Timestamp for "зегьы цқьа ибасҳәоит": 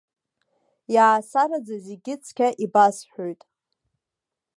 1.85-3.41